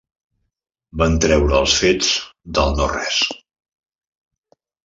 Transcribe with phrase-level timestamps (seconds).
[1.01, 2.09] Van treure els fets
[2.59, 3.21] del no-res.